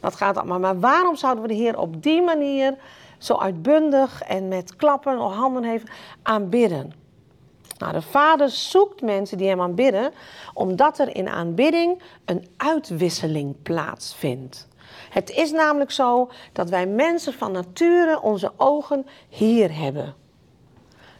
[0.00, 0.58] Dat gaat allemaal.
[0.58, 2.74] Maar waarom zouden we de Heer op die manier
[3.18, 5.90] zo uitbundig en met klappen of handen heeft
[6.22, 6.92] aanbidden?
[7.78, 10.12] Nou, de Vader zoekt mensen die hem aanbidden,
[10.54, 14.68] omdat er in aanbidding een uitwisseling plaatsvindt.
[15.10, 20.14] Het is namelijk zo dat wij mensen van nature onze ogen hier hebben.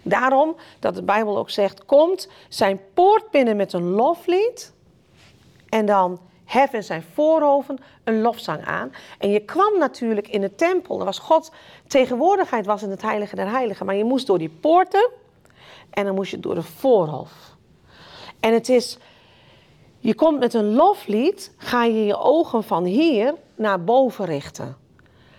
[0.02, 4.72] Daarom dat de Bijbel ook zegt: komt zijn poort binnen met een loflied
[5.72, 8.92] en dan heffen zijn voorhoven een lofzang aan.
[9.18, 10.98] En je kwam natuurlijk in de tempel.
[10.98, 11.52] Er was God
[11.86, 13.86] tegenwoordigheid was in het heilige der heiligen.
[13.86, 15.10] Maar je moest door die poorten
[15.90, 17.32] en dan moest je door de voorhof.
[18.40, 18.98] En het is,
[19.98, 24.76] je komt met een loflied, ga je je ogen van hier naar boven richten.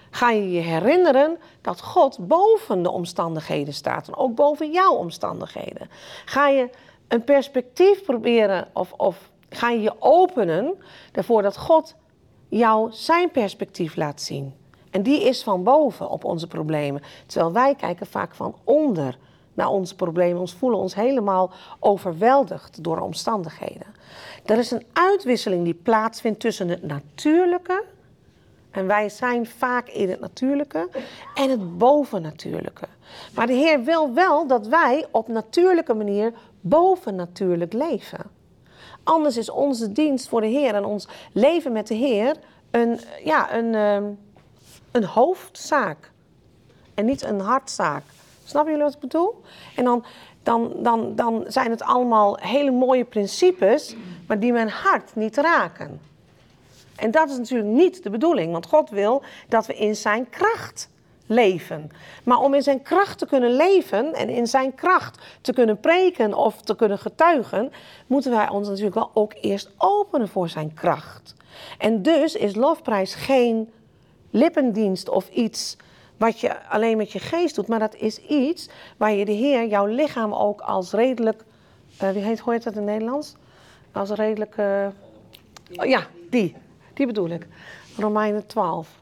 [0.10, 5.90] Ga je je herinneren dat God boven de omstandigheden staat en ook boven jouw omstandigheden.
[6.26, 6.70] Ga je
[7.08, 10.74] een perspectief proberen of, of ga je je openen
[11.12, 11.96] ervoor dat God
[12.50, 14.54] jou zijn perspectief laat zien.
[14.90, 17.02] En die is van boven op onze problemen.
[17.26, 19.18] Terwijl wij kijken vaak van onder
[19.54, 20.40] naar onze problemen.
[20.40, 23.88] Ons voelen ons helemaal overweldigd door omstandigheden.
[24.46, 27.84] Er is een uitwisseling die plaatsvindt tussen het natuurlijke.
[28.72, 30.90] En wij zijn vaak in het natuurlijke
[31.36, 32.88] en het bovennatuurlijke.
[33.36, 38.20] Maar de Heer wil wel dat wij op natuurlijke manier bovennatuurlijk leven.
[39.04, 42.36] Anders is onze dienst voor de Heer en ons leven met de Heer
[42.72, 44.04] een, ja, een, ehm,
[44.92, 46.12] een hoofdzaak.
[46.94, 48.04] En niet een hartzaak.
[48.44, 49.42] Snappen jullie wat ik bedoel?
[49.76, 50.06] En dan,
[50.44, 53.96] dan, dan, dan zijn het allemaal hele mooie principes,
[54.28, 56.00] maar die mijn hart niet raken.
[56.96, 60.90] En dat is natuurlijk niet de bedoeling, want God wil dat we in zijn kracht
[61.34, 61.92] leven.
[62.24, 66.34] Maar om in zijn kracht te kunnen leven en in zijn kracht te kunnen preken
[66.34, 67.72] of te kunnen getuigen,
[68.08, 71.36] moeten wij ons natuurlijk wel ook eerst openen voor zijn kracht.
[71.78, 73.72] En dus is lofprijs geen
[74.30, 75.78] lippendienst of iets
[76.18, 79.68] wat je alleen met je geest doet, maar dat is iets waar je de Heer,
[79.68, 81.44] jouw lichaam ook als redelijk
[81.98, 83.36] eh, wie heet, hoe heet dat in het Nederlands?
[83.92, 86.56] Als redelijk, oh, ja, die,
[86.94, 87.48] die bedoel ik.
[87.98, 89.02] Romeinen 12.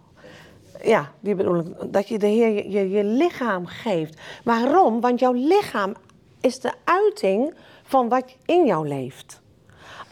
[0.83, 1.93] Ja, die bedoel ik.
[1.93, 4.19] Dat je de Heer je, je, lichaam geeft.
[4.43, 5.01] Waarom?
[5.01, 5.93] Want jouw lichaam
[6.41, 7.53] is de uiting
[7.83, 9.41] van wat in jou leeft.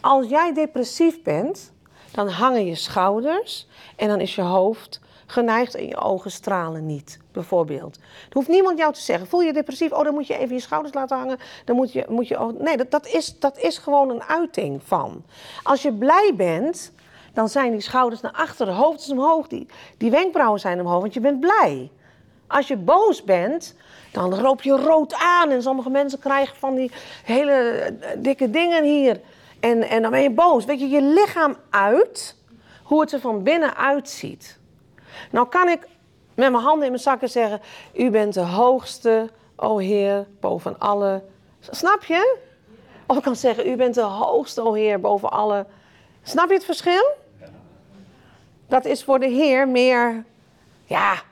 [0.00, 1.72] Als jij depressief bent,
[2.12, 7.18] dan hangen je schouders en dan is je hoofd geneigd en je ogen stralen niet,
[7.32, 7.96] bijvoorbeeld.
[7.96, 9.92] Er hoeft niemand jou te zeggen, voel je depressief?
[9.92, 11.38] Oh, dan moet je even je schouders laten hangen.
[11.64, 15.24] Dan moet je, moet je nee, dat, dat, is, dat is gewoon een uiting van.
[15.62, 16.92] Als je blij bent,
[17.32, 19.66] dan zijn die schouders naar achteren, de hoofd is omhoog, die,
[19.96, 21.90] die wenkbrauwen zijn omhoog, want je bent blij.
[22.46, 23.74] Als je boos bent,
[24.12, 26.90] dan loop je rood aan en sommige mensen krijgen van die
[27.24, 29.20] hele eh, dikke dingen hier.
[29.60, 30.64] En, en dan ben je boos.
[30.64, 32.36] Weet je, je lichaam uit
[32.82, 34.58] hoe het er van binnen uitziet.
[35.30, 35.86] Nou kan ik
[36.34, 37.60] met mijn handen in mijn zakken zeggen:
[37.94, 41.22] U bent de hoogste, o Heer, boven alle.
[41.60, 42.36] Snap je?
[43.06, 45.66] Of ik kan zeggen: U bent de hoogste, o Heer, boven alle.
[46.22, 47.18] Snap je het verschil?
[48.70, 50.24] Dat is voor de Heer meer.
[50.84, 51.22] Ja,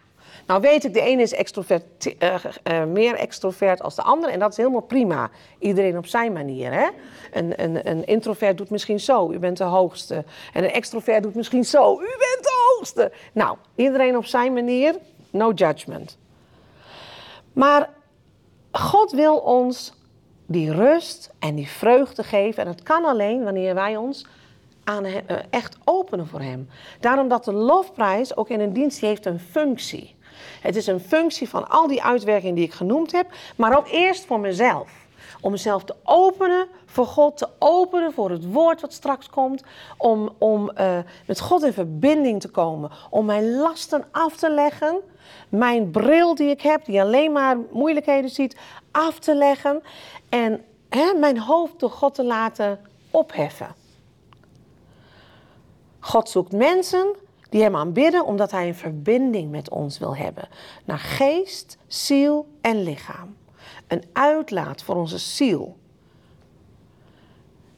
[0.47, 2.35] nou weet ik, de ene is uh,
[2.65, 5.31] uh, meer extrovert als de andere en dat is helemaal prima.
[5.59, 6.73] Iedereen op zijn manier.
[6.73, 6.89] Hè?
[7.33, 10.25] Een, een, een, introvert doet misschien zo, u bent de hoogste.
[10.53, 13.13] En een extrovert doet misschien zo, u bent de hoogste.
[13.33, 14.95] Nou, iedereen op zijn manier,
[15.31, 16.19] no judgment.
[17.53, 17.91] Maar
[18.73, 19.93] God wil ons
[20.47, 22.63] die rust en die vreugde geven.
[22.63, 24.27] En het kan alleen wanneer wij ons
[24.89, 25.21] aan, uh,
[25.51, 26.69] echt openen voor Hem.
[27.01, 30.17] Daarom dat de lofprijs ook in een dienst heeft een functie.
[30.61, 33.27] Het is een functie van al die uitwerkingen die ik genoemd heb,
[33.57, 35.07] maar ook eerst voor mezelf.
[35.41, 39.63] Om mezelf te openen voor God, te openen voor het woord wat straks komt.
[39.97, 42.91] Om, om uh, met God in verbinding te komen.
[43.11, 45.01] Om mijn lasten af te leggen.
[45.49, 48.57] Mijn bril die ik heb, die alleen maar moeilijkheden ziet,
[48.91, 49.83] af te leggen.
[50.29, 52.81] En hè, mijn hoofd door God te laten
[53.11, 53.75] opheffen.
[56.09, 57.15] God zoekt mensen
[57.51, 60.49] die hem aanbidden omdat hij een verbinding met ons wil hebben.
[60.85, 63.37] Naar geest, ziel en lichaam.
[63.87, 65.77] Een uitlaat voor onze ziel.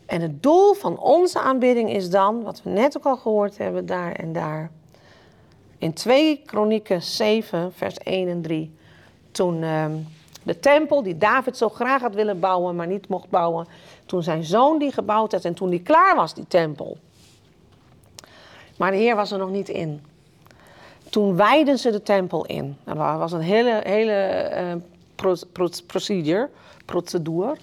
[0.06, 3.86] En het doel van onze aanbidding is dan, wat we net ook al gehoord hebben,
[3.86, 4.70] daar en daar.
[5.78, 8.74] In 2 Kronieken 7, vers 1 en 3.
[9.30, 9.86] Toen uh,
[10.42, 13.66] de tempel die David zo graag had willen bouwen, maar niet mocht bouwen.
[14.06, 16.98] Toen zijn zoon die gebouwd had en toen die klaar was, die tempel.
[18.80, 20.02] Maar de Heer was er nog niet in.
[21.10, 22.76] Toen wijden ze de tempel in.
[22.84, 24.80] Dat was een hele, hele
[25.14, 25.34] pro,
[25.86, 26.48] procedure,
[26.84, 27.50] procedure.
[27.50, 27.56] Een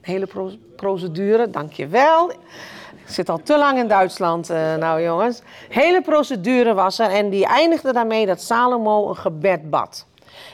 [0.00, 2.30] hele pro, procedure, dankjewel.
[2.30, 2.38] Ik
[3.06, 5.42] zit al te lang in Duitsland, uh, nou jongens.
[5.68, 10.06] Hele procedure was er en die eindigde daarmee dat Salomo een gebed bad.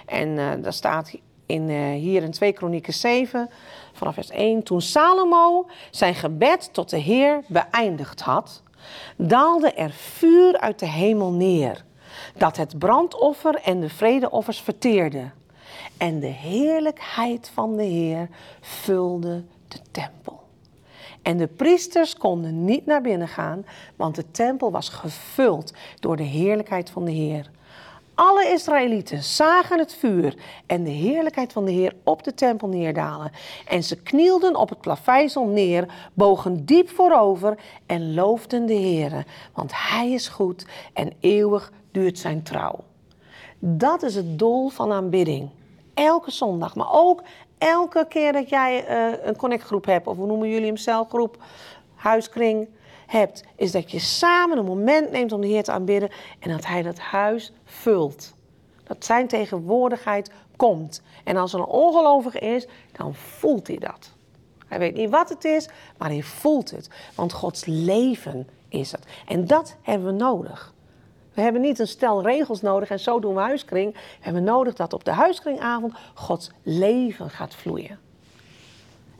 [0.06, 1.12] En uh, daar staat
[1.46, 3.50] in, hier in 2 Kronieken 7,
[3.92, 4.62] vanaf vers 1.
[4.62, 8.62] Toen Salomo zijn gebed tot de Heer beëindigd had
[9.16, 11.85] daalde er vuur uit de hemel neer,
[12.37, 15.31] dat het brandoffer en de vredeoffers verteerde.
[15.97, 18.28] En de heerlijkheid van de Heer
[18.61, 20.41] vulde de tempel.
[21.22, 23.64] En de priesters konden niet naar binnen gaan,
[23.97, 27.51] want de tempel was gevuld door de heerlijkheid van de Heer.
[28.23, 30.35] Alle Israëlieten zagen het vuur
[30.66, 33.31] en de heerlijkheid van de Heer op de tempel neerdalen.
[33.68, 39.27] En ze knielden op het plaveisel neer, bogen diep voorover en loofden de Heer.
[39.55, 42.85] Want Hij is goed en eeuwig duurt zijn trouw.
[43.59, 45.49] Dat is het doel van aanbidding.
[45.95, 47.23] Elke zondag, maar ook
[47.59, 51.43] elke keer dat jij uh, een connectgroep hebt, of hoe noemen jullie hem celgroep,
[51.95, 52.68] huiskring
[53.11, 56.66] hebt, is dat je samen een moment neemt om de Heer te aanbidden en dat
[56.66, 58.34] Hij dat huis vult.
[58.84, 61.02] Dat zijn tegenwoordigheid komt.
[61.24, 64.12] En als er een ongelovige is, dan voelt hij dat.
[64.66, 66.90] Hij weet niet wat het is, maar hij voelt het.
[67.14, 69.06] Want Gods leven is het.
[69.26, 70.74] En dat hebben we nodig.
[71.34, 73.92] We hebben niet een stel regels nodig en zo doen we huiskring.
[73.92, 77.98] We hebben nodig dat op de huiskringavond Gods leven gaat vloeien.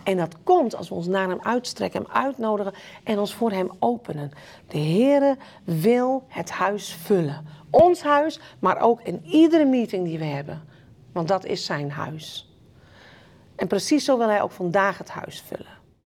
[0.03, 2.73] En dat komt als we ons naar hem uitstrekken, hem uitnodigen
[3.05, 4.33] en ons voor hem openen.
[4.69, 7.47] De Heere wil het huis vullen.
[7.71, 10.63] Ons huis, maar ook in iedere meeting die we hebben.
[11.13, 12.55] Want dat is zijn huis.
[13.57, 15.80] En precies zo wil hij ook vandaag het huis vullen.